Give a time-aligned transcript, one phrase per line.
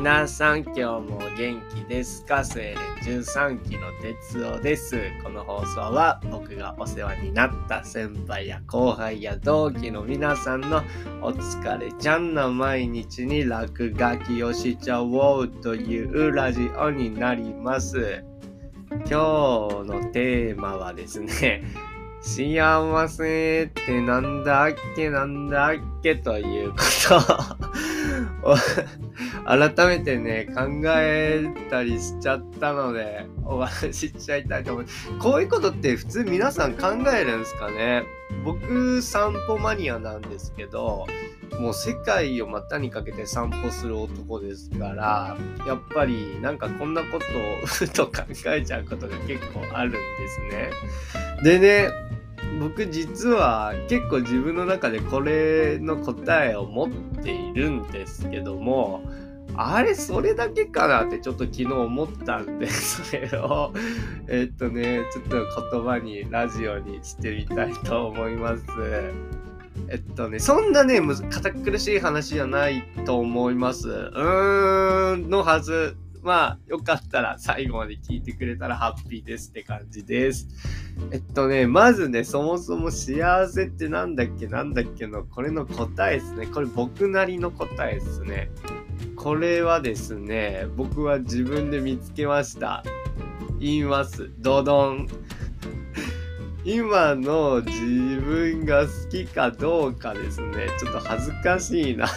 [0.00, 4.98] 皆さん今日も元気ですかスエレ13期の哲夫です。
[5.22, 10.82] この放送は僕がお世話になった先輩や後輩や同期の皆さんの
[11.20, 18.24] お疲れちゃんな毎日に落書きをしちゃおうというラジオになります。
[18.88, 21.62] 今日のテーマはですね、
[22.22, 25.10] 幸せってなんだっけ？
[25.10, 26.16] なんだっけ？
[26.16, 28.54] ということ
[29.46, 35.10] 改めてね、考えたりしちゃったので、お話ししちゃいたいと思います。
[35.18, 38.04] こういうことって普通皆さん考えるんですかね？
[38.44, 41.06] 僕、散歩マニアなんですけど、
[41.58, 47.24] もう世界を股にかけて散歩する男ですから、やっぱりなんかこんなこと
[47.64, 50.70] をふと考えちゃうことが結構あるんですね。
[51.42, 51.90] でね、
[52.60, 56.90] 僕実は結構自分の中でこれの答えを持っ
[57.22, 59.02] ているんですけども、
[59.56, 63.72] あれ、それだけかなってちょっと昨日思ったんで、 それを、
[64.28, 68.64] えっとね、ちょっと言葉に、ラジオにしてみたいと思います。
[69.88, 73.88] えっとね、そんなね、堅苦しい話じゃないと思います。
[73.88, 75.96] うーん、のはず。
[76.22, 80.48] まあ、よかったら最後まで聞いてくれたらハッピーですって感じです。
[81.12, 86.46] えっとね、まずね、そもそも幸せってなんだっけなんだっけの、これの答えですね。
[86.46, 88.50] これ僕なりの答えですね。
[89.20, 92.82] これはですね、僕は自分で見つけました。
[93.58, 94.30] 言います。
[94.38, 95.08] ドドン。
[96.64, 100.68] 今の自分が好きかどうかですね。
[100.78, 102.08] ちょっと恥ずかしいな。
[102.08, 102.14] こ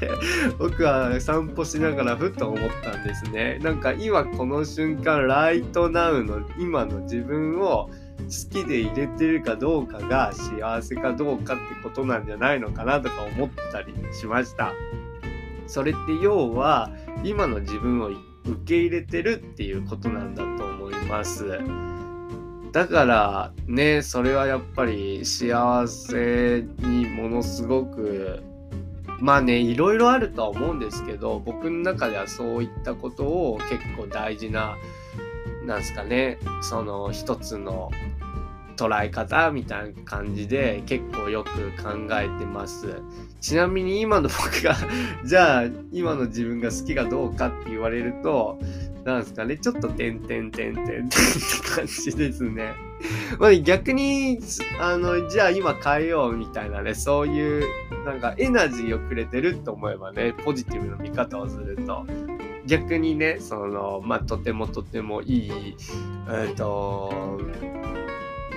[0.00, 0.10] れ、
[0.58, 3.58] 僕は散歩しながらふと思ったんですね。
[3.62, 14.72] なんか今この瞬間、ライトナウの今の自分を好きで入れてるかどうかが幸せかどうかってことなんじゃないのかなとか思ったりしました。
[15.66, 16.90] それって要は
[17.24, 18.20] 今の自分を受
[18.64, 21.58] け入れてるっていうことなんだと思います。
[22.72, 28.42] だからね、それはやっぱり幸せにものすごく
[29.20, 34.76] まあね、いろいろあるとは思うんですけど、僕の中ではそういったことを結構大事な、
[35.64, 37.90] なんですかね、その一つの
[38.76, 41.50] 捉え方みたいな感じで結構よく
[41.82, 43.00] 考えてます。
[43.40, 44.76] ちなみに今の僕が
[45.24, 48.58] じゃあ今の自分が好きかどうかって言われると、
[49.04, 51.16] なんですかね、ちょっと点々点々点って
[51.76, 52.74] 感じですね。
[53.38, 54.40] まあ逆に、
[54.80, 57.64] あの、じゃあ今変えようみたいなね、そういう
[58.04, 62.04] なんかエナジーをくれてると思えばね、ポジティブな見方をすると、
[62.66, 65.76] 逆にね、その、まあとてもとてもいい、
[66.28, 67.38] えっ、ー、と、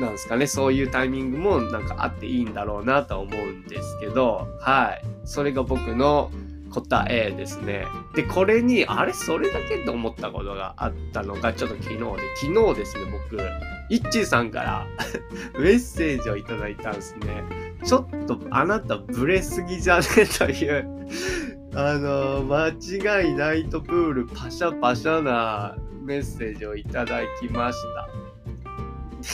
[0.00, 5.04] なんですかね、そういうタイミングもなんかあっていいんだろうなと思うんですけど、はい。
[5.24, 6.30] それが僕の
[6.70, 7.86] 答えですね。
[8.14, 12.04] で、これに、あれそれだけと思ったことがあったのが、ちょっと昨日で、
[12.40, 13.40] 昨日ですね、僕、
[13.88, 14.86] イッチーさんから
[15.58, 17.44] メッセージをいただいたんですね。
[17.84, 20.04] ちょっとあなたブレすぎじゃね？
[20.38, 20.88] という
[21.74, 28.25] あの、間違いないとプールパシャパシャなメッセージをいただきました。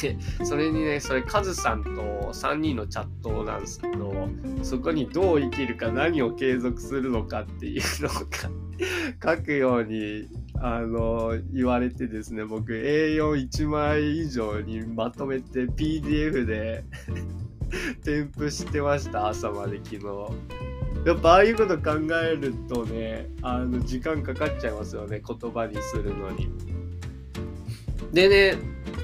[0.02, 1.90] で、それにね、それカズさんと
[2.32, 4.28] 3人のチャットなんですけど、
[4.62, 10.28] そこにどう生きるか何を継続するのかっていうのが 書くように、
[10.60, 16.84] あの、言われてですね、僕 A41 枚以上にまとめて PDF で
[18.04, 20.02] 添付してました、朝まで昨日。
[21.04, 26.48] やっぱああいうこと考えるとね、あの、時間かかっちゃいますよね、言葉にするのに。
[28.12, 28.56] でね、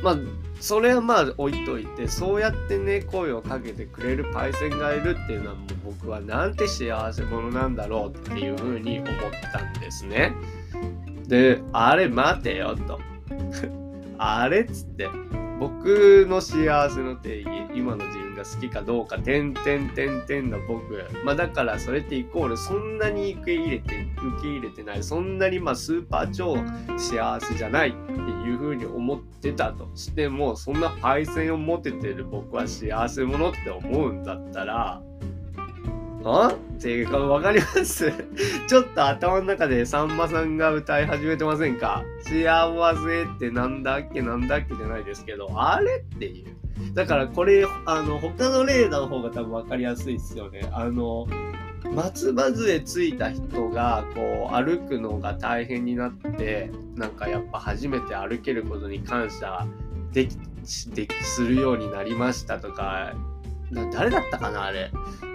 [0.02, 0.18] まあ、
[0.60, 9.12] それはまあ置いといてそうやってね声をかけてくれるパイセンがいるっていうのはもう僕はなんて幸せ者なんだろうっていうふうに思っ
[9.52, 10.34] たんですね。
[11.26, 13.00] であれ待てよと。
[14.18, 15.08] あれっつって
[15.60, 21.04] 僕の幸せの定義今の自分が好きかどうか点点点点の僕。
[21.24, 25.02] まあだからそれってイコールそんなに受け入れて受け入れてない。
[25.02, 26.56] そんなにまあスーパー超
[26.96, 29.88] 幸せじゃないっていうふうに思ってたと。
[29.94, 35.02] してもそんな配線を持ててる僕は幸せ者って思うんだったら
[36.24, 38.12] あっていうかわかります？
[38.68, 44.22] ちょっと頭の中でさんまさんが歌い始めてませんか幸せってなんだっけ？
[44.22, 46.94] なんだっけじゃないですけど、あれっていう。
[46.94, 50.68] だからこれ、あの、他の例の方が多分わかりやすいっすよね。
[50.72, 51.26] あの、
[51.94, 59.66] 松葉杖ついた人がこう歩くのが大変になってなんかやっぱ初めて歩けることに感謝
[60.12, 63.14] できするようになりましたとか
[63.70, 64.90] 誰だったかなあれ。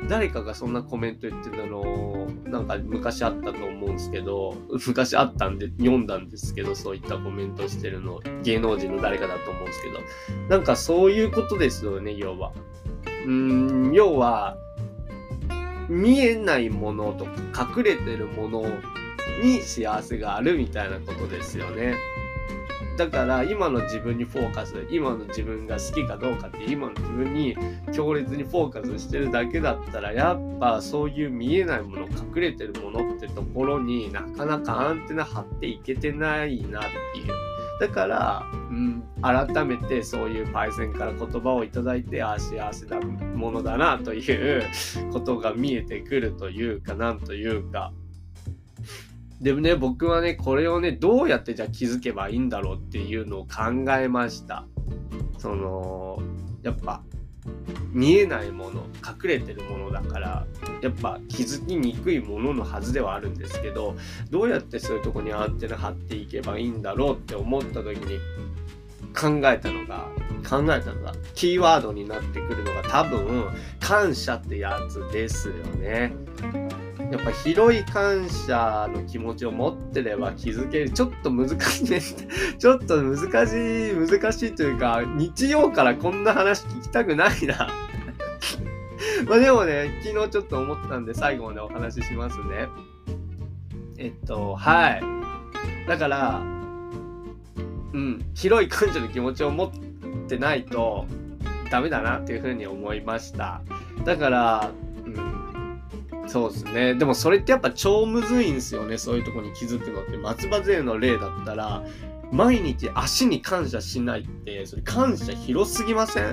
[0.09, 10.00] 誰かがそんなコメント言ってたの、なんか昔あったと思うんですけど、昔あったんで読んだんですけど、そういったコメントしてるの、芸能人の誰かだと思うんですけど、
[10.50, 12.51] なんかそういうことですよね、要は。
[13.25, 14.57] うーん、要は、
[15.89, 18.65] 見えないものとか隠れてるもの
[19.44, 21.95] に幸せがあるみたいなことですよね。
[22.98, 27.56] だから今の自分にフォーカス今の自分が好きかどうかって今の自分に
[27.92, 37.54] 強烈にフォーカスしてるだけだったらやっぱそういう見えないもの隠れてるものってところになかなかアンテナ張っていけてないなっていう。
[37.80, 44.63] だから、うん、改めてそういうパイセンから言葉をいただいてああ幸せなものだなという
[45.12, 47.92] ことが見えてくるというかなんというか。
[49.41, 54.65] でもね、僕はね、これをね、どうやってじゃあ気づけばいいんだろうっていうのを考えました。
[55.38, 56.19] その、
[56.62, 57.01] やっぱ、
[57.91, 60.45] 見えないもの、隠れてるものだから、
[60.81, 63.95] やっぱ気づきにくいもののはずではあるんですけど、
[64.30, 68.19] どうやってそういうとこにアンテナ張っていけばいいんだろうって思った時に
[69.13, 70.07] 考えたのが、
[70.50, 73.45] 考えたのが、キーワードになってくるのが多分、
[73.80, 76.13] 感謝ってやつですよね。
[77.13, 80.89] やっぱ広い感謝の気持ちを持ってれば気づける。
[80.89, 82.01] ちょっと難しいね。
[82.57, 87.69] ちょっと難しい、難しいというか、日曜からこんな話聞きたくないな。
[89.30, 92.68] まあでもね、昨日ちょっと思ったんで最後までお話ししますね。
[94.00, 95.04] えっと、はい。
[95.88, 96.42] だから、
[97.94, 99.71] うん、広い感謝の気持ちを持っ
[100.27, 101.06] てないと
[101.69, 103.62] ダメだなっていうふうに思いました。
[104.04, 104.71] だから、
[106.28, 106.96] そうですね。
[106.96, 108.98] でもそれってやっぱ超むずいんですよね。
[108.98, 110.18] そういうとこに気づくのって。
[110.18, 111.84] 松葉勢の例だったら、
[112.31, 116.25] 毎日足に感謝しないって、それ感謝広すぎません？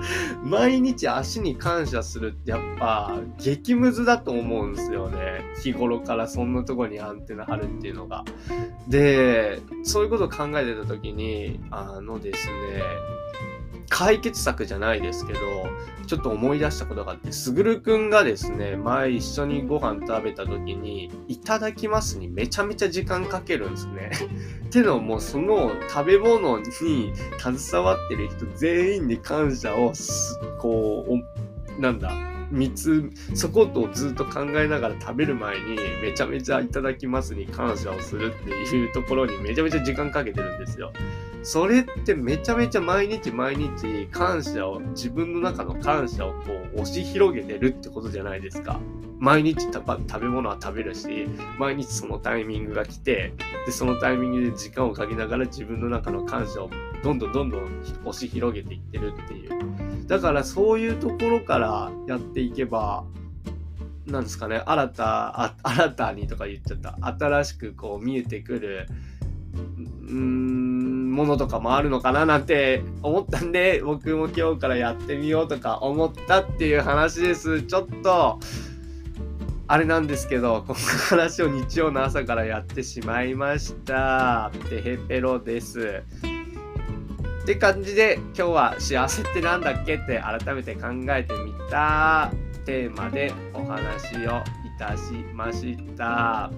[0.42, 5.42] 毎日足に感謝するってやっぱ激ムズだと思うんですよね。
[5.62, 8.24] 日頃からそんなとこにアンテナ張るっていうのが。
[8.88, 12.82] で、そういうことを考えてた時に、あのですね、
[13.94, 15.38] 解決策じゃないですけど、
[16.08, 24.10] ちょっと思い出したことがあって、すぐるくんがですね、前一緒にご飯食べた時に、いただきますにめちゃめちゃ時間かけるんですね。
[24.72, 26.64] てのも、その食べ物に
[27.38, 29.92] 携わってる人全員に感謝を、
[30.58, 31.06] こ
[31.78, 32.10] う、なんだ、
[32.52, 40.92] 3つそことずっと考えながら食べる前にめちゃめちゃいただきますに感謝をするっていうところにめちゃめちゃ時間かけてるんですよ。
[41.44, 46.38] それってめちゃめちゃ毎日毎日感謝を自分の中の感謝をこ
[46.74, 48.80] う押し広げてるってことじゃないですか。
[49.18, 53.32] 毎日食べ物は食べるし毎日そのタイミングが来て
[53.64, 56.70] でそのタイミングで時間をかけながら自分の中の感謝を
[57.02, 60.06] どんどんどんどん押し広げていってるっていう。
[60.06, 63.04] だからそういうところからやっていけば、
[64.06, 66.98] なんですかね、新た、新たにとか言っちゃった。
[67.02, 68.88] 新しくこう見えてくる、
[69.54, 77.62] うん、ものとかもあるのかななんて思ったんで、 僕も今日からやってみようとか思ったっていう話です。
[77.62, 78.38] ちょっと、
[79.66, 80.78] あれなんですけど、この
[81.08, 84.50] 話を日曜の朝からやってしまいました。
[84.68, 86.02] てへぺろです。
[87.44, 92.30] って感じで今日は幸せって何だっけって改めて考えてみた
[92.64, 96.50] テーマでお話をいたしました。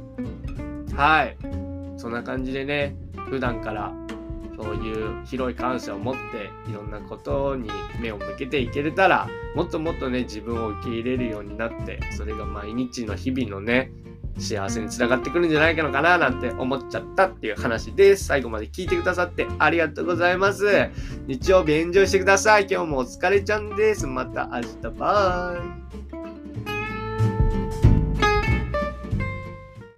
[0.94, 1.65] はい。
[1.96, 2.96] そんな感じでね、
[3.28, 3.92] 普段から
[4.56, 7.68] そういう広い感謝を持っていろんなことに
[8.00, 13.92] 目を向けていけれたらもっともっとね自分を受け入れるようになってそれが毎日の日々のね
[14.38, 18.26] 幸せにつながってくるんじゃないかのかななんて思っちゃったっていう話です。
[18.26, 20.90] 最後まで聞いてくださってありがとうございます。
[21.26, 22.66] 日曜日エンジョイしてください。
[22.70, 24.06] 今日もお疲れちゃんです。
[24.06, 25.54] また明日バ
[26.02, 26.05] イ。